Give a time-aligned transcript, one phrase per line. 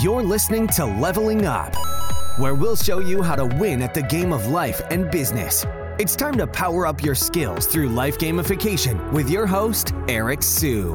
[0.00, 1.74] You're listening to Leveling Up,
[2.38, 5.66] where we'll show you how to win at the game of life and business.
[5.98, 10.94] It's time to power up your skills through life gamification with your host, Eric Siu.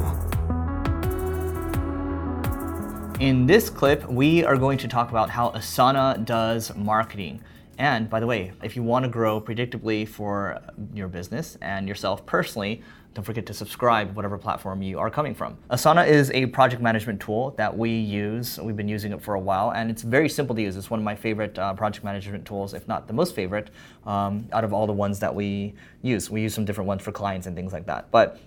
[3.19, 7.41] In this clip, we are going to talk about how Asana does marketing.
[7.77, 10.59] And by the way, if you want to grow predictably for
[10.93, 12.81] your business and yourself personally,
[13.17, 15.57] don't forget to subscribe, whatever platform you are coming from.
[15.71, 18.59] Asana is a project management tool that we use.
[18.59, 20.77] We've been using it for a while, and it's very simple to use.
[20.77, 23.71] It's one of my favorite uh, project management tools, if not the most favorite,
[24.05, 26.29] um, out of all the ones that we use.
[26.29, 28.11] We use some different ones for clients and things like that.
[28.11, 28.39] But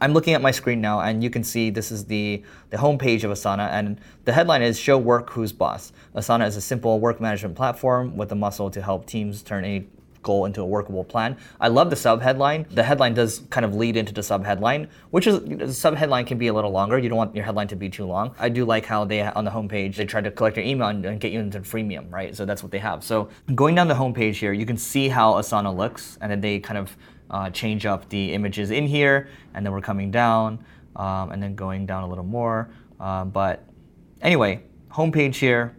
[0.00, 3.24] I'm looking at my screen now, and you can see this is the, the homepage
[3.24, 5.92] of Asana, and the headline is Show Work Who's Boss.
[6.14, 9.86] Asana is a simple work management platform with the muscle to help teams turn any
[10.22, 11.36] goal into a workable plan.
[11.60, 12.66] I love the sub headline.
[12.70, 16.24] The headline does kind of lead into the sub headline, which is the sub headline
[16.24, 16.98] can be a little longer.
[16.98, 18.34] You don't want your headline to be too long.
[18.38, 21.04] I do like how they on the homepage they try to collect your email and,
[21.04, 22.34] and get you into freemium, right?
[22.34, 23.04] So that's what they have.
[23.04, 26.58] So going down the homepage here, you can see how Asana looks, and then they
[26.60, 26.96] kind of
[27.30, 30.64] uh, change up the images in here, and then we're coming down,
[30.96, 32.70] um, and then going down a little more.
[32.98, 33.64] Uh, but
[34.22, 35.76] anyway, homepage here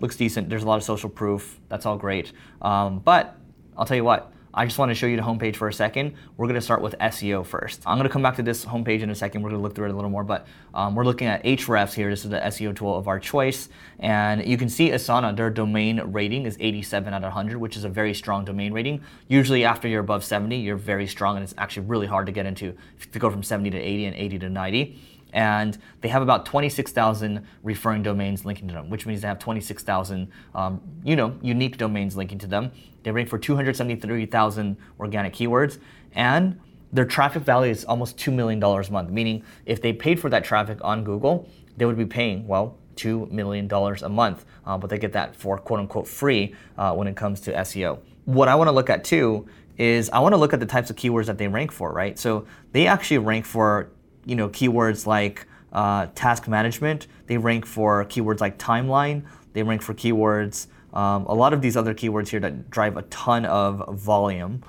[0.00, 0.48] looks decent.
[0.48, 1.60] There's a lot of social proof.
[1.68, 2.32] That's all great.
[2.62, 3.36] Um, but
[3.76, 6.14] I'll tell you what, I just want to show you the homepage for a second.
[6.38, 7.82] We're going to start with SEO first.
[7.84, 9.42] I'm going to come back to this homepage in a second.
[9.42, 11.92] We're going to look through it a little more, but um, we're looking at Ahrefs
[11.92, 12.08] here.
[12.08, 13.68] This is the SEO tool of our choice.
[13.98, 17.84] And you can see Asana, their domain rating is 87 out of 100, which is
[17.84, 19.02] a very strong domain rating.
[19.28, 22.46] Usually after you're above 70, you're very strong, and it's actually really hard to get
[22.46, 22.74] into,
[23.12, 27.46] to go from 70 to 80 and 80 to 90 and they have about 26,000
[27.62, 32.16] referring domains linking to them, which means they have 26,000, um, you know, unique domains
[32.16, 32.72] linking to them.
[33.02, 35.78] They rank for 273,000 organic keywords,
[36.14, 36.58] and
[36.90, 40.42] their traffic value is almost $2 million a month, meaning if they paid for that
[40.42, 44.96] traffic on Google, they would be paying, well, $2 million a month, uh, but they
[44.96, 47.98] get that for quote unquote free uh, when it comes to SEO.
[48.24, 50.88] What I want to look at too is I want to look at the types
[50.88, 52.18] of keywords that they rank for, right?
[52.18, 53.90] So they actually rank for
[54.26, 57.06] you know, keywords like uh, task management.
[57.26, 59.24] They rank for keywords like timeline.
[59.54, 60.66] They rank for keywords,
[60.96, 64.62] um, a lot of these other keywords here that drive a ton of volume.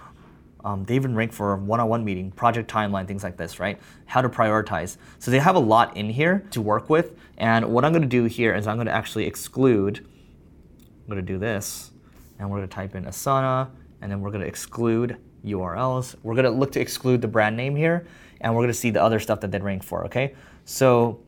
[0.65, 3.79] Um, they even rank for one-on-one meeting, project timeline, things like this, right?
[4.05, 4.97] How to prioritize.
[5.19, 7.17] So they have a lot in here to work with.
[7.37, 9.99] And what I'm going to do here is I'm going to actually exclude.
[9.99, 11.91] I'm going to do this,
[12.37, 13.69] and we're going to type in Asana,
[14.01, 15.15] and then we're going to exclude
[15.45, 16.15] URLs.
[16.23, 18.05] We're going to look to exclude the brand name here
[18.41, 20.35] and we're going to see the other stuff that they rank for, okay?
[20.65, 21.19] So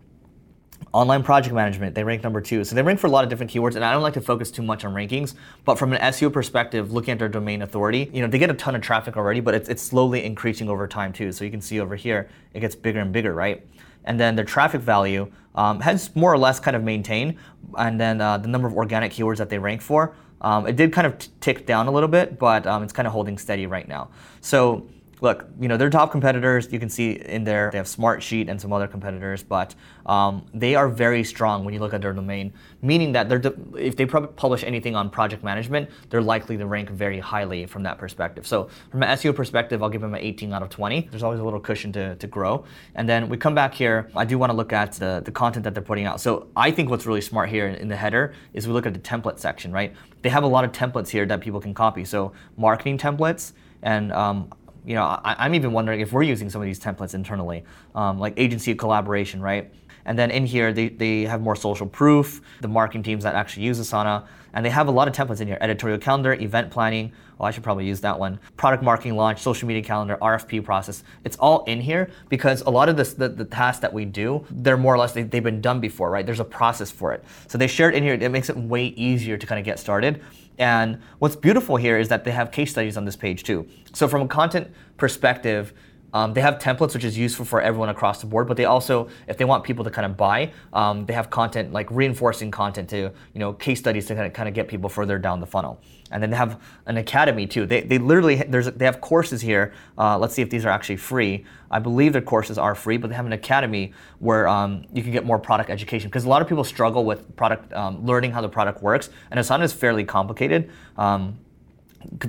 [0.93, 2.63] online project management, they rank number two.
[2.63, 4.49] So they rank for a lot of different keywords, and I don't like to focus
[4.49, 8.21] too much on rankings, but from an SEO perspective, looking at their domain authority, you
[8.21, 11.13] know, they get a ton of traffic already, but it's, it's slowly increasing over time
[11.13, 11.31] too.
[11.31, 13.65] So you can see over here, it gets bigger and bigger, right?
[14.05, 17.35] And then their traffic value um, has more or less kind of maintained,
[17.77, 20.93] and then uh, the number of organic keywords that they rank for, um, it did
[20.93, 23.87] kind of tick down a little bit, but um, it's kind of holding steady right
[23.87, 24.09] now.
[24.41, 24.87] So
[25.21, 26.71] look, you know, they're top competitors.
[26.71, 29.75] You can see in there they have Smartsheet and some other competitors, but
[30.05, 33.41] um, they are very strong when you look at their domain, meaning that they're
[33.77, 37.97] if they publish anything on project management, they're likely to rank very highly from that
[37.97, 38.47] perspective.
[38.47, 41.01] So from an SEO perspective, I'll give them an 18 out of 20.
[41.11, 42.65] There's always a little cushion to, to grow.
[42.95, 44.09] And then we come back here.
[44.15, 46.21] I do want to look at the, the content that they're putting out.
[46.21, 48.99] So I think what's really smart here in the header is we look at the
[48.99, 49.93] template section, right?
[50.21, 52.05] They have a lot of templates here that people can copy.
[52.05, 54.49] So marketing templates, and um,
[54.85, 57.63] you know, I, am even wondering if we're using some of these templates internally,
[57.95, 59.71] um, like agency collaboration, right?
[60.05, 63.63] And then in here, they, they have more social proof, the marketing teams that actually
[63.63, 67.11] use Asana, and they have a lot of templates in here editorial calendar, event planning.
[67.37, 68.39] Well, I should probably use that one.
[68.57, 71.03] Product marketing launch, social media calendar, RFP process.
[71.23, 74.45] It's all in here because a lot of this, the, the tasks that we do,
[74.49, 76.25] they're more or less, they, they've been done before, right?
[76.25, 77.23] There's a process for it.
[77.47, 78.15] So they share it in here.
[78.15, 80.21] It makes it way easier to kind of get started.
[80.59, 83.65] And what's beautiful here is that they have case studies on this page too.
[83.93, 85.73] So from a content perspective,
[86.13, 89.09] um, they have templates, which is useful for everyone across the board, but they also,
[89.27, 92.89] if they want people to kind of buy, um, they have content like reinforcing content
[92.89, 95.45] to, you know, case studies to kind of, kind of get people further down the
[95.45, 95.81] funnel.
[96.11, 97.67] And then they have an academy too.
[97.67, 99.73] They, they literally, there's, they have courses here.
[99.97, 101.45] Uh, let's see if these are actually free.
[101.69, 105.11] I believe their courses are free, but they have an academy where um, you can
[105.11, 108.41] get more product education because a lot of people struggle with product, um, learning how
[108.41, 109.11] the product works.
[109.29, 110.71] And Asana is fairly complicated.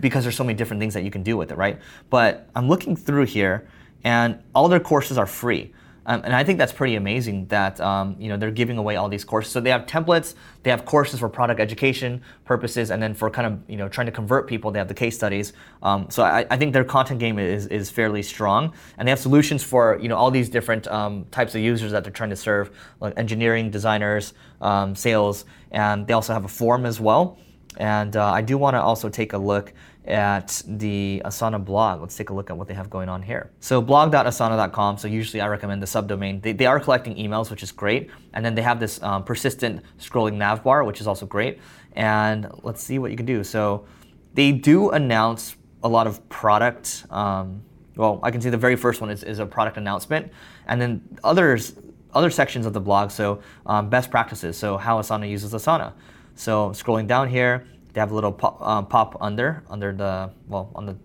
[0.00, 1.78] Because there's so many different things that you can do with it, right?
[2.08, 3.68] But I'm looking through here,
[4.04, 5.72] and all their courses are free.
[6.06, 9.08] Um, and I think that's pretty amazing that um, you know they're giving away all
[9.08, 9.52] these courses.
[9.52, 13.46] So they have templates, they have courses for product education purposes, and then for kind
[13.46, 15.52] of you know trying to convert people, they have the case studies.
[15.82, 19.20] Um, so I, I, think their content game is, is fairly strong, and they have
[19.20, 22.36] solutions for you know all these different um, types of users that they're trying to
[22.36, 22.70] serve,
[23.00, 24.32] like engineering, designers,
[24.62, 27.38] um, sales, and they also have a forum as well.
[27.76, 29.72] And uh, I do want to also take a look
[30.06, 32.00] at the Asana blog.
[32.00, 33.50] Let's take a look at what they have going on here.
[33.60, 34.98] So blog.asana.com.
[34.98, 36.42] So usually I recommend the subdomain.
[36.42, 38.10] They, they are collecting emails, which is great.
[38.32, 41.60] And then they have this um, persistent scrolling nav bar, which is also great.
[41.92, 43.44] And let's see what you can do.
[43.44, 43.86] So
[44.34, 47.04] they do announce a lot of product.
[47.10, 47.62] Um,
[47.96, 50.32] well, I can see the very first one is, is a product announcement.
[50.66, 51.74] And then others,
[52.14, 53.10] other sections of the blog.
[53.10, 54.56] So um, best practices.
[54.56, 55.92] So how Asana uses Asana.
[56.40, 60.72] So scrolling down here, they have a little pop, uh, pop under, under the, well,
[60.74, 60.96] on the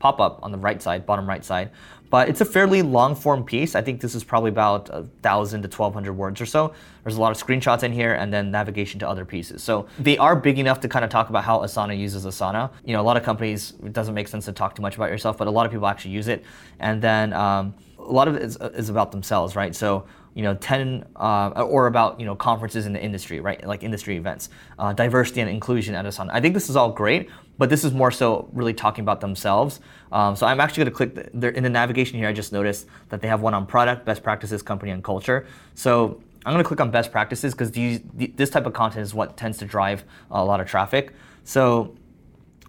[0.00, 1.70] pop up on the right side, bottom right side.
[2.10, 3.76] But it's a fairly long form piece.
[3.76, 6.74] I think this is probably about a thousand to 1200 words or so.
[7.04, 9.62] There's a lot of screenshots in here and then navigation to other pieces.
[9.62, 12.72] So they are big enough to kind of talk about how Asana uses Asana.
[12.84, 15.10] You know, a lot of companies, it doesn't make sense to talk too much about
[15.10, 16.44] yourself, but a lot of people actually use it.
[16.80, 19.74] And then um, a lot of it is, is about themselves, right?
[19.76, 23.64] So you know, 10 uh, or about you know conferences in the industry, right?
[23.66, 26.30] Like industry events, uh, diversity and inclusion at Asana.
[26.32, 29.80] I think this is all great, but this is more so really talking about themselves.
[30.10, 32.28] Um, so I'm actually going to click the, in the navigation here.
[32.28, 35.46] I just noticed that they have one on product, best practices, company, and culture.
[35.74, 39.36] So I'm going to click on best practices because this type of content is what
[39.36, 41.12] tends to drive a lot of traffic.
[41.44, 41.96] So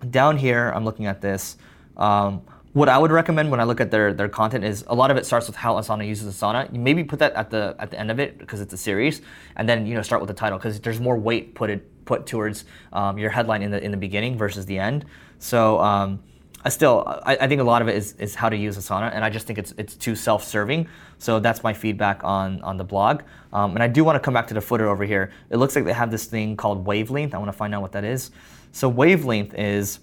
[0.10, 1.58] down here, I'm looking at this.
[1.98, 2.42] Um,
[2.76, 5.16] what I would recommend when I look at their, their content is a lot of
[5.16, 6.72] it starts with how Asana uses Asana.
[6.74, 9.22] You maybe put that at the at the end of it because it's a series,
[9.56, 12.28] and then you know start with the title because there's more weight put it put
[12.28, 15.06] towards um, your headline in the in the beginning versus the end.
[15.40, 16.22] So um,
[16.66, 19.10] I still I, I, think a lot of it is, is how to use Asana,
[19.14, 20.90] and I just think it's it's too self-serving.
[21.18, 23.22] So that's my feedback on on the blog.
[23.54, 25.32] Um, and I do want to come back to the footer over here.
[25.50, 27.34] It looks like they have this thing called Wavelength.
[27.34, 28.32] I want to find out what that is.
[28.74, 30.00] So Wavelength is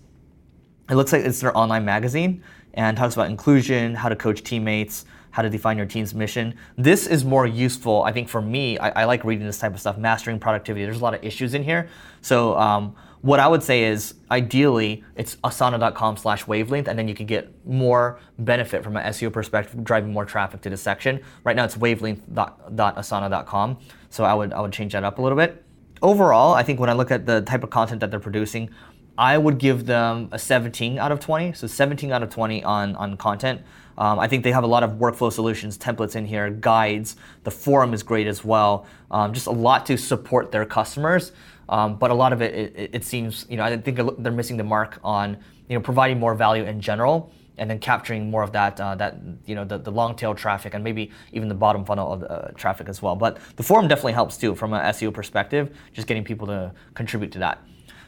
[0.93, 2.43] it looks like it's their online magazine
[2.75, 6.55] and talks about inclusion, how to coach teammates, how to define your team's mission.
[6.77, 8.77] This is more useful, I think, for me.
[8.77, 10.85] I, I like reading this type of stuff, mastering productivity.
[10.85, 11.89] There's a lot of issues in here.
[12.21, 17.15] So, um, what I would say is ideally it's asana.com slash wavelength and then you
[17.15, 21.21] can get more benefit from an SEO perspective, driving more traffic to the section.
[21.45, 23.79] Right now it's wavelength.asana.com.
[24.11, 25.65] So I would I would change that up a little bit.
[26.03, 28.71] Overall, I think when I look at the type of content that they're producing,
[29.19, 31.53] I would give them a 17 out of 20.
[31.53, 33.61] So 17 out of 20 on, on content.
[33.99, 37.17] Um, I think they have a lot of workflow solutions, templates in here, guides.
[37.45, 38.87] The forum is great as well.
[39.11, 41.33] Um, just a lot to support their customers.
[41.69, 44.57] Um, but a lot of it, it, it, seems, you know, I think they're missing
[44.57, 45.39] the mark on,
[45.69, 49.19] you know, providing more value in general and then capturing more of that, uh, that
[49.47, 52.49] you know, the, the long tail traffic and maybe even the bottom funnel of uh,
[52.55, 53.15] traffic as well.
[53.15, 57.31] But the forum definitely helps too from an SEO perspective, just getting people to contribute
[57.33, 57.63] to that.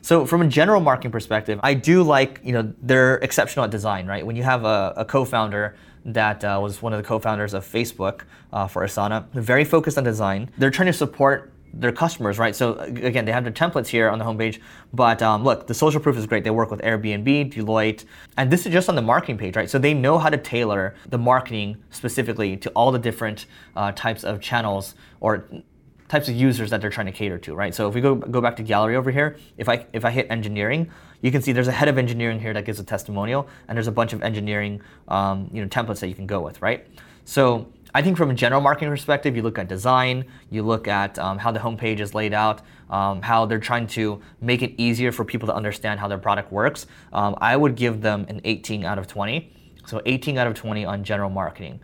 [0.05, 4.07] So from a general marketing perspective, I do like, you know, they're exceptional at design,
[4.07, 4.25] right?
[4.25, 8.21] When you have a, a co-founder that uh, was one of the co-founders of Facebook
[8.53, 10.51] uh, for Asana, they're very focused on design.
[10.59, 12.55] They're trying to support their customers, right?
[12.55, 14.61] So again, they have their templates here on the homepage,
[14.93, 16.45] but um, look, the social proof is great.
[16.45, 18.05] They work with Airbnb, Deloitte,
[18.37, 19.71] and this is just on the marketing page, right?
[19.71, 24.23] So they know how to tailor the marketing specifically to all the different uh, types
[24.23, 25.49] of channels or
[26.15, 27.75] types of users that they're trying to cater to, right?
[27.75, 30.29] So if we go go back to gallery over here, if I if I hit
[30.31, 30.89] engineering,
[31.23, 33.89] you can see there's a head of engineering here that gives a testimonial, and there's
[33.89, 36.87] a bunch of engineering um, you know templates that you can go with, right?
[37.25, 37.67] So
[37.97, 41.37] I think from a general marketing perspective, you look at design, you look at um,
[41.39, 45.25] how the homepage is laid out, um, how they're trying to make it easier for
[45.25, 46.87] people to understand how their product works.
[47.13, 49.51] Um, I would give them an 18 out of 20.
[49.87, 51.81] So 18 out of 20 on general marketing.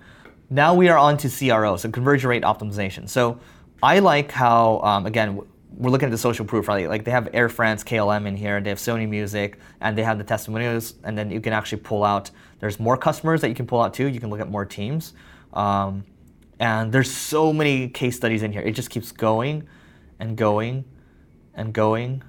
[0.53, 3.09] Now we are on to CRO, so conversion rate optimization.
[3.09, 3.39] So
[3.83, 5.41] I like how, um, again,
[5.77, 6.89] we're looking at the social proof, right?
[6.89, 10.03] Like they have Air France, KLM in here, and they have Sony Music, and they
[10.03, 13.55] have the testimonials, and then you can actually pull out, there's more customers that you
[13.55, 14.07] can pull out too.
[14.07, 15.15] You can look at more teams.
[15.55, 16.05] Um,
[16.59, 18.61] and there's so many case studies in here.
[18.61, 19.67] It just keeps going
[20.19, 20.85] and going
[21.55, 22.23] and going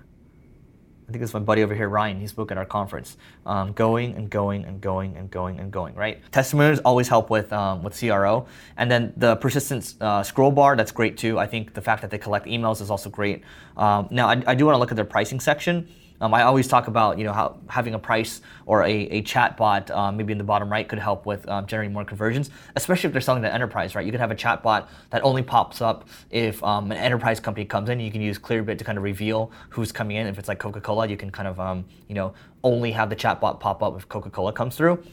[1.11, 2.21] I think it's my buddy over here, Ryan.
[2.21, 3.17] He spoke at our conference.
[3.45, 5.93] Um, going and going and going and going and going.
[5.93, 6.21] Right.
[6.31, 10.77] Testimonials always help with um, with CRO, and then the persistence uh, scroll bar.
[10.77, 11.37] That's great too.
[11.37, 13.43] I think the fact that they collect emails is also great.
[13.75, 15.89] Um, now I, I do want to look at their pricing section.
[16.21, 19.57] Um, I always talk about you know how having a price or a, a chat
[19.57, 23.07] bot um, maybe in the bottom right could help with um, generating more conversions, especially
[23.07, 24.05] if they're selling to enterprise, right?
[24.05, 27.65] You could have a chat bot that only pops up if um, an enterprise company
[27.65, 27.99] comes in.
[27.99, 30.27] You can use Clearbit to kind of reveal who's coming in.
[30.27, 33.41] If it's like Coca-Cola, you can kind of um, you know only have the chat
[33.41, 35.03] bot pop up if Coca-Cola comes through.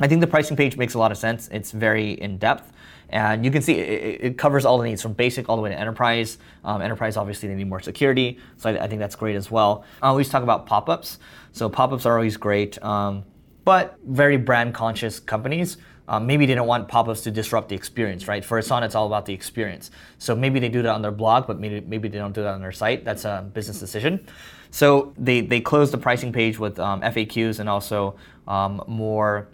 [0.00, 1.48] I think the pricing page makes a lot of sense.
[1.52, 2.72] It's very in depth.
[3.10, 5.70] And you can see it, it, covers all the needs from basic all the way
[5.70, 6.38] to enterprise.
[6.64, 8.38] Um, enterprise, obviously, they need more security.
[8.56, 9.84] So I, I think that's great as well.
[10.02, 11.18] I always talk about pop ups.
[11.52, 12.82] So pop ups are always great.
[12.82, 13.24] Um,
[13.64, 18.28] but very brand conscious companies um, maybe they don't want pop-ups to disrupt the experience,
[18.28, 18.44] right?
[18.44, 19.90] For Asana, it's all about the experience.
[20.18, 22.54] So maybe they do that on their blog, but maybe, maybe they don't do that
[22.54, 23.04] on their site.
[23.04, 24.26] That's a business decision.
[24.70, 29.48] So they, they close the pricing page with um, FAQs and also um, more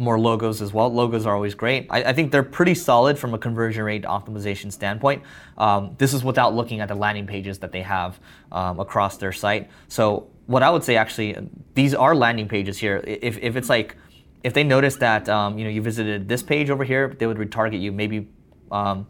[0.00, 0.92] more logos as well.
[0.92, 1.86] Logos are always great.
[1.90, 5.22] I, I, think they're pretty solid from a conversion rate optimization standpoint.
[5.58, 8.18] Um, this is without looking at the landing pages that they have
[8.50, 9.70] um, across their site.
[9.88, 11.36] So what I would say actually,
[11.74, 13.04] these are landing pages here.
[13.06, 13.96] If, if it's like
[14.42, 17.36] if they notice that um, you know you visited this page over here, they would
[17.36, 18.28] retarget you maybe
[18.70, 19.06] um,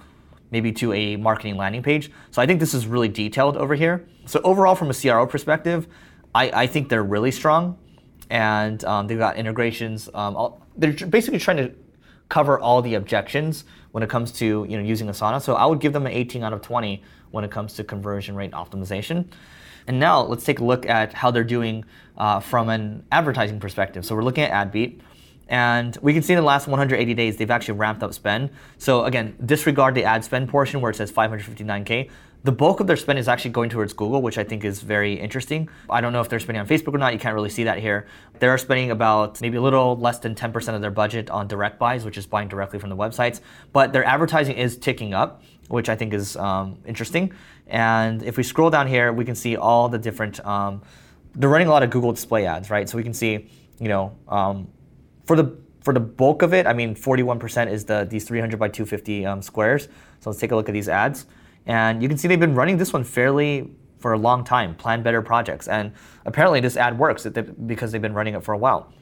[0.50, 2.10] maybe to a marketing landing page.
[2.30, 4.06] So I think this is really detailed over here.
[4.26, 5.86] So overall, from a CRO perspective,
[6.34, 7.78] I, I think they're really strong,
[8.28, 10.08] and um, they've got integrations.
[10.12, 11.72] Um, all, they're basically trying to
[12.28, 15.40] cover all the objections when it comes to you know using Asana.
[15.40, 18.34] So I would give them an 18 out of 20 when it comes to conversion
[18.34, 19.26] rate optimization.
[19.86, 21.84] And now let's take a look at how they're doing
[22.16, 24.04] uh, from an advertising perspective.
[24.04, 25.00] So we're looking at AdBeat.
[25.48, 28.50] And we can see in the last 180 days, they've actually ramped up spend.
[28.78, 32.08] So again, disregard the ad spend portion where it says 559K.
[32.42, 35.12] The bulk of their spend is actually going towards Google, which I think is very
[35.12, 35.68] interesting.
[35.90, 37.12] I don't know if they're spending on Facebook or not.
[37.12, 38.06] You can't really see that here.
[38.38, 42.06] They're spending about maybe a little less than 10% of their budget on direct buys,
[42.06, 43.40] which is buying directly from the websites.
[43.74, 47.34] But their advertising is ticking up, which I think is um, interesting.
[47.66, 50.44] And if we scroll down here, we can see all the different.
[50.46, 50.80] Um,
[51.34, 52.88] they're running a lot of Google display ads, right?
[52.88, 54.66] So we can see, you know, um,
[55.26, 58.68] for the for the bulk of it, I mean, 41% is the these 300 by
[58.68, 59.88] 250 um, squares.
[60.20, 61.26] So let's take a look at these ads,
[61.66, 64.74] and you can see they've been running this one fairly for a long time.
[64.74, 65.92] Plan better projects, and
[66.24, 67.26] apparently this ad works
[67.66, 68.92] because they've been running it for a while.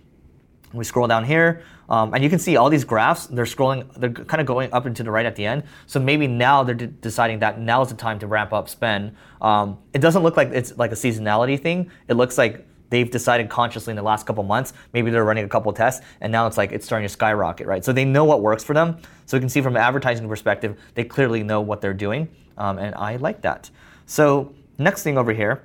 [0.74, 3.26] We scroll down here, um, and you can see all these graphs.
[3.26, 3.90] They're scrolling.
[3.94, 5.62] They're kind of going up into the right at the end.
[5.86, 9.16] So maybe now they're de- deciding that now is the time to ramp up spend.
[9.40, 11.90] Um, it doesn't look like it's like a seasonality thing.
[12.08, 15.48] It looks like they've decided consciously in the last couple months, maybe they're running a
[15.48, 17.84] couple tests, and now it's like it's starting to skyrocket, right?
[17.84, 18.98] So they know what works for them.
[19.26, 22.78] So we can see from an advertising perspective, they clearly know what they're doing, um,
[22.78, 23.70] and I like that.
[24.04, 25.64] So next thing over here,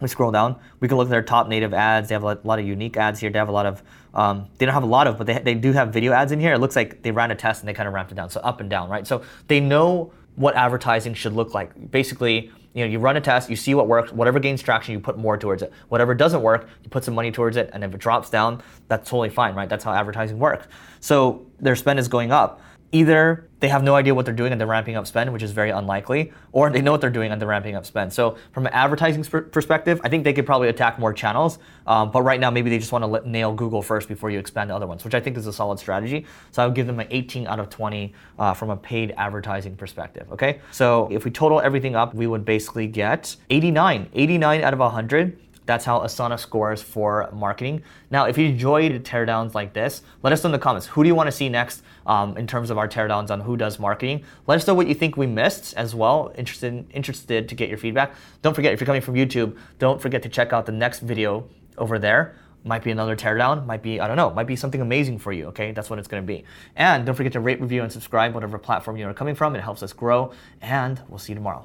[0.00, 2.08] we scroll down, we can look at their top native ads.
[2.08, 3.30] They have a lot of unique ads here.
[3.30, 3.82] They have a lot of,
[4.14, 6.40] um, they don't have a lot of, but they, they do have video ads in
[6.40, 6.54] here.
[6.54, 8.30] It looks like they ran a test and they kind of ramped it down.
[8.30, 9.06] So up and down, right?
[9.06, 11.90] So they know what advertising should look like.
[11.90, 15.00] Basically, you know, you run a test, you see what works, whatever gains traction, you
[15.00, 15.72] put more towards it.
[15.88, 19.10] Whatever doesn't work, you put some money towards it, and if it drops down, that's
[19.10, 19.68] totally fine, right?
[19.68, 20.66] That's how advertising works.
[21.00, 22.62] So their spend is going up
[22.92, 25.52] either they have no idea what they're doing and they're ramping up spend, which is
[25.52, 28.12] very unlikely, or they know what they're doing and they're ramping up spend.
[28.12, 31.58] So from an advertising sp- perspective, I think they could probably attack more channels.
[31.86, 34.68] Um, but right now, maybe they just want to nail Google first before you expand
[34.68, 36.26] to other ones, which I think is a solid strategy.
[36.52, 39.76] So I would give them an 18 out of 20 uh, from a paid advertising
[39.76, 40.30] perspective.
[40.32, 44.78] Okay, so if we total everything up, we would basically get 89, 89 out of
[44.78, 45.38] 100
[45.70, 47.82] that's how Asana scores for marketing.
[48.10, 50.88] Now, if you enjoyed teardowns like this, let us know in the comments.
[50.88, 53.56] Who do you want to see next um, in terms of our teardowns on who
[53.56, 54.24] does marketing?
[54.48, 56.32] Let us know what you think we missed as well.
[56.34, 58.16] Interested, interested to get your feedback.
[58.42, 61.48] Don't forget, if you're coming from YouTube, don't forget to check out the next video
[61.78, 62.34] over there.
[62.64, 65.46] Might be another teardown, might be, I don't know, might be something amazing for you,
[65.46, 65.70] okay?
[65.70, 66.44] That's what it's gonna be.
[66.74, 69.54] And don't forget to rate, review, and subscribe, whatever platform you're coming from.
[69.54, 70.32] It helps us grow.
[70.60, 71.64] And we'll see you tomorrow.